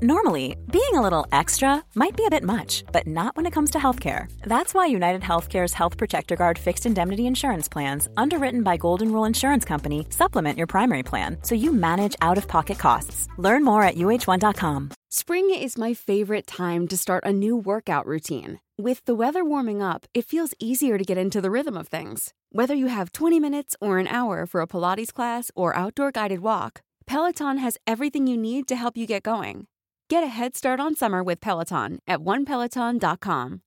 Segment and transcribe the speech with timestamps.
[0.00, 3.72] Normally, being a little extra might be a bit much, but not when it comes
[3.72, 4.30] to healthcare.
[4.42, 9.24] That's why United Healthcare's Health Protector Guard fixed indemnity insurance plans, underwritten by Golden Rule
[9.24, 13.26] Insurance Company, supplement your primary plan so you manage out of pocket costs.
[13.38, 14.90] Learn more at uh1.com.
[15.08, 18.60] Spring is my favorite time to start a new workout routine.
[18.76, 22.34] With the weather warming up, it feels easier to get into the rhythm of things.
[22.52, 26.38] Whether you have 20 minutes or an hour for a Pilates class or outdoor guided
[26.38, 29.66] walk, Peloton has everything you need to help you get going.
[30.10, 33.60] Get a head start on summer with Peloton at onepeloton.com.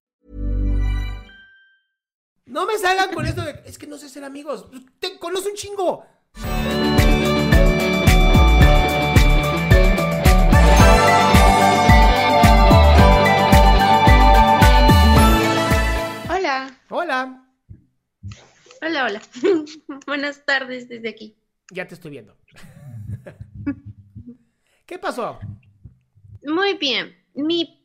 [2.46, 4.66] No me salgan con esto de, es que no sé ser amigos.
[4.98, 6.04] Te conozco un chingo.
[16.28, 17.44] Hola, Hola.
[18.80, 19.22] hola, hola.
[20.06, 21.36] Buenas tardes desde aquí.
[21.70, 22.36] Ya te estoy viendo.
[24.86, 25.38] ¿Qué pasó?
[26.44, 27.16] Muy bien.
[27.34, 27.82] Mi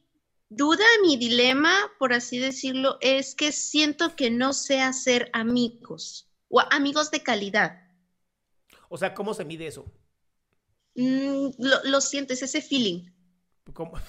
[0.49, 6.61] duda, mi dilema, por así decirlo, es que siento que no sé hacer amigos o
[6.71, 7.81] amigos de calidad.
[8.89, 9.85] O sea, ¿cómo se mide eso?
[10.95, 13.11] Mm, lo, lo siento, es ese feeling.
[13.73, 13.99] ¿Cómo?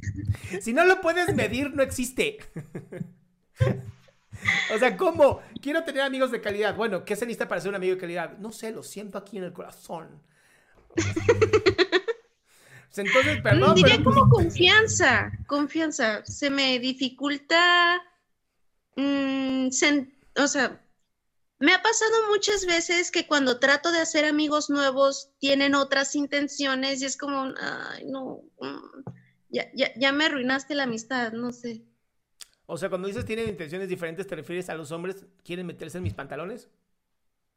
[0.60, 2.38] si no lo puedes medir, no existe.
[4.74, 5.40] o sea, ¿cómo?
[5.62, 6.74] Quiero tener amigos de calidad.
[6.74, 8.36] Bueno, ¿qué se necesita para ser un amigo de calidad?
[8.38, 10.22] No sé, lo siento aquí en el corazón.
[12.98, 13.70] Entonces, perdón.
[13.70, 16.24] Mm, Diría pero- como confianza, confianza.
[16.24, 18.00] Se me dificulta,
[18.96, 20.80] mm, sen- o sea,
[21.58, 27.00] me ha pasado muchas veces que cuando trato de hacer amigos nuevos tienen otras intenciones
[27.02, 29.10] y es como, ay, no, mm,
[29.48, 31.82] ya, ya, ya me arruinaste la amistad, no sé.
[32.66, 36.04] O sea, cuando dices tienen intenciones diferentes, ¿te refieres a los hombres quieren meterse en
[36.04, 36.68] mis pantalones?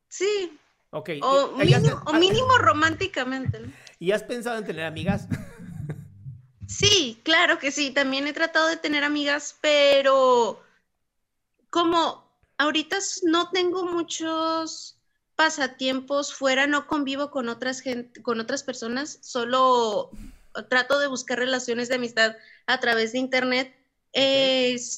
[0.07, 0.57] Sí,
[0.91, 1.09] Ok.
[1.21, 3.71] o ¿y- y has- mínimo, o mínimo románticamente, ¿no?
[3.99, 5.27] ¿Y has pensado en tener amigas?
[6.67, 7.91] Sí, claro que sí.
[7.91, 10.63] También he tratado de tener amigas, pero
[11.69, 12.23] como
[12.57, 14.97] ahorita no tengo muchos
[15.35, 20.11] pasatiempos fuera, no convivo con otras gente, con otras personas, solo
[20.69, 22.35] trato de buscar relaciones de amistad
[22.67, 23.75] a través de internet.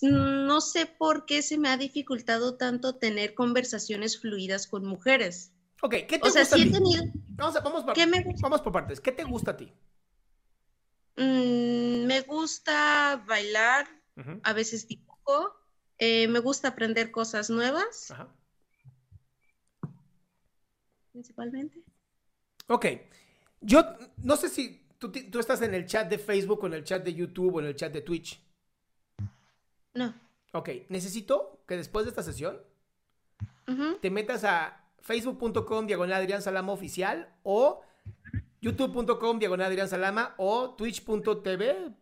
[0.02, 5.52] No sé por qué se me ha dificultado tanto tener conversaciones fluidas con mujeres.
[5.82, 6.72] Ok, ¿qué te O sea, gusta sí a he ti?
[6.74, 8.42] tenido, Vamos, a- vamos, por, ¿Qué me gusta?
[8.44, 9.00] vamos por partes.
[9.00, 9.74] ¿Qué te gusta a ti?
[11.18, 13.88] Mm, me gusta bailar,
[14.44, 15.56] a veces dibujo,
[15.98, 18.28] eh, me gusta aprender cosas nuevas, Ajá.
[21.12, 21.84] principalmente.
[22.68, 22.86] Ok.
[23.62, 23.84] Yo
[24.18, 27.14] no sé si tú, estás en el chat de Facebook o en el chat de
[27.14, 28.40] YouTube o en el chat de Twitch.
[29.94, 30.14] No.
[30.54, 32.60] Ok, necesito que después de esta sesión
[34.02, 37.82] te metas a facebook.com diagonal Adrián Salama oficial o
[38.62, 41.94] youtube.com diagonal Adrián Salama o twitch.tv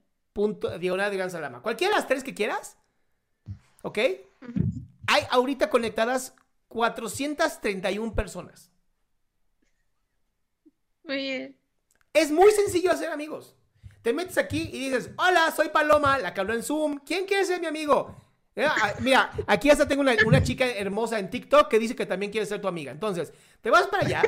[0.79, 1.61] diagonal Adrián Salama.
[1.61, 2.77] Cualquiera de las tres que quieras.
[3.81, 3.97] ¿Ok?
[5.07, 6.35] Hay ahorita conectadas
[6.67, 8.71] 431 personas.
[11.03, 11.57] Muy bien.
[12.13, 13.55] Es muy sencillo hacer amigos.
[14.01, 16.99] Te metes aquí y dices, hola, soy Paloma, la que habló en Zoom.
[16.99, 18.15] ¿Quién quiere ser mi amigo?
[18.55, 22.05] Eh, ah, Mira, aquí hasta tengo una, una chica hermosa en TikTok que dice que
[22.05, 22.91] también quiere ser tu amiga.
[22.91, 24.23] Entonces, te vas para allá.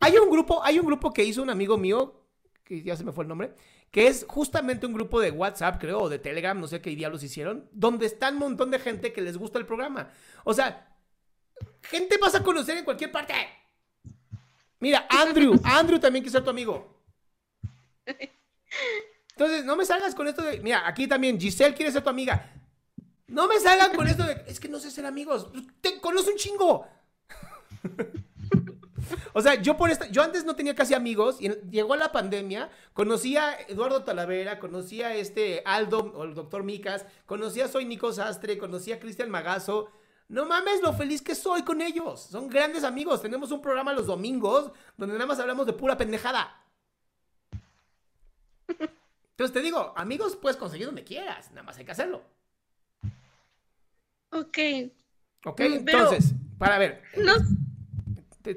[0.00, 2.22] Hay un grupo, hay un grupo que hizo un amigo mío,
[2.64, 3.54] que ya se me fue el nombre,
[3.90, 7.22] que es justamente un grupo de WhatsApp, creo, o de Telegram, no sé qué diablos
[7.22, 10.10] hicieron, donde está un montón de gente que les gusta el programa.
[10.44, 10.96] O sea,
[11.82, 13.34] gente vas a conocer en cualquier parte.
[14.80, 17.02] Mira, Andrew, Andrew también quiere ser tu amigo.
[19.30, 20.60] Entonces, no me salgas con esto de.
[20.60, 22.55] Mira, aquí también Giselle quiere ser tu amiga.
[23.28, 24.44] No me salgan con esto de.
[24.46, 25.48] Es que no sé ser amigos.
[25.80, 26.86] Te conozco un chingo.
[29.32, 32.70] O sea, yo por esta, yo antes no tenía casi amigos y llegó la pandemia,
[32.92, 37.84] conocí a Eduardo Talavera, conocí a este Aldo o el doctor Micas, conocí a Soy
[37.84, 39.90] Nico Sastre, conocí a Cristian Magazo.
[40.28, 42.20] No mames lo feliz que soy con ellos.
[42.20, 43.22] Son grandes amigos.
[43.22, 46.64] Tenemos un programa los domingos donde nada más hablamos de pura pendejada.
[48.68, 52.22] Entonces te digo, amigos puedes conseguir donde quieras, nada más hay que hacerlo.
[54.30, 54.58] Ok.
[55.44, 55.60] ¿Ok?
[55.60, 57.34] Mm, pero- Entonces, para ver, No,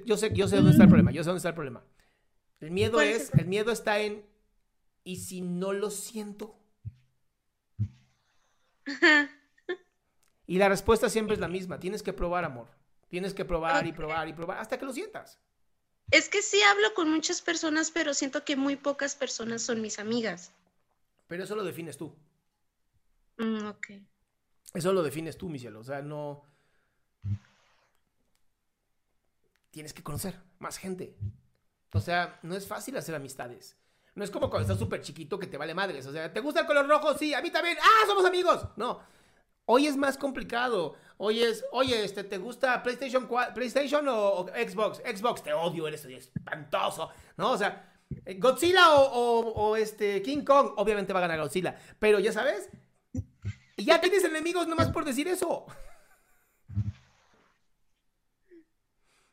[0.05, 1.83] yo sé, yo sé dónde está el problema, yo sé dónde está el problema.
[2.59, 4.25] El miedo ¿Cuál es el miedo está en,
[5.03, 6.55] ¿y si no lo siento?
[10.47, 12.67] Y la respuesta siempre es la misma, tienes que probar amor.
[13.09, 15.39] Tienes que probar y probar y probar hasta que lo sientas.
[16.11, 19.99] Es que sí hablo con muchas personas, pero siento que muy pocas personas son mis
[19.99, 20.51] amigas.
[21.27, 22.15] Pero eso lo defines tú.
[23.37, 23.87] Mm, ok.
[24.73, 25.79] Eso lo defines tú, mi cielo.
[25.79, 26.45] O sea, no.
[29.71, 31.15] Tienes que conocer más gente.
[31.93, 33.77] O sea, no es fácil hacer amistades.
[34.15, 36.05] No es como cuando estás súper chiquito que te vale madres.
[36.05, 37.17] O sea, ¿te gusta el color rojo?
[37.17, 37.77] Sí, a mí también.
[37.81, 38.67] ¡Ah, somos amigos!
[38.75, 38.99] No.
[39.65, 40.95] Hoy es más complicado.
[41.17, 44.97] Hoy es, oye, este, ¿te gusta PlayStation, PlayStation o, Xbox?
[44.97, 47.09] Xbox, te odio, eres espantoso.
[47.37, 47.51] ¿No?
[47.51, 47.93] O sea,
[48.25, 51.77] eh, Godzilla o, este King Kong, obviamente va a ganar Godzilla.
[51.99, 52.69] Pero ya sabes,
[53.79, 55.65] y ya tienes enemigos nomás por decir eso.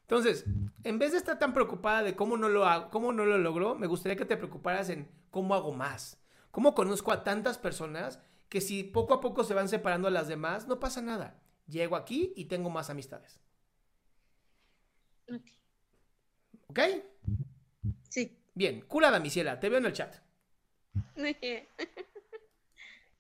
[0.03, 0.45] Entonces,
[0.85, 3.75] en vez de estar tan preocupada de cómo no lo hago, cómo no lo logró,
[3.75, 6.23] me gustaría que te preocuparas en cómo hago más.
[6.53, 10.29] Cómo conozco a tantas personas que si poco a poco se van separando a las
[10.29, 11.43] demás, no pasa nada.
[11.67, 13.41] Llego aquí y tengo más amistades.
[16.69, 16.79] ¿Ok?
[18.09, 18.39] Sí.
[18.55, 20.15] Bien, curada, mi ciela, te veo en el chat.